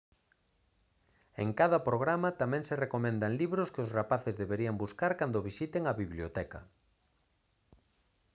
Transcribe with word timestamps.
en 1.43 1.49
cada 1.59 1.79
programa 1.87 2.29
tamén 2.41 2.63
se 2.69 2.79
recomendan 2.83 3.37
libros 3.41 3.71
que 3.73 3.83
os 3.85 3.93
rapaces 3.99 4.35
deberían 4.41 4.81
buscar 4.83 5.11
cando 5.21 5.45
visiten 5.49 5.83
a 5.85 5.93
biblioteca 6.01 6.59